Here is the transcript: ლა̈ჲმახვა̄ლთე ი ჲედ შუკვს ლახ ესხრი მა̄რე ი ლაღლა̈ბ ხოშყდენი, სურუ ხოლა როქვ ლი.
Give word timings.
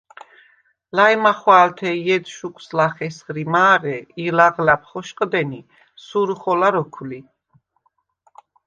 ლა̈ჲმახვა̄ლთე 0.95 1.89
ი 1.95 1.99
ჲედ 2.05 2.25
შუკვს 2.35 2.65
ლახ 2.77 2.95
ესხრი 3.07 3.43
მა̄რე 3.53 3.97
ი 4.23 4.25
ლაღლა̈ბ 4.37 4.81
ხოშყდენი, 4.89 5.61
სურუ 6.05 6.35
ხოლა 6.41 6.69
როქვ 6.73 6.99
ლი. 7.09 7.19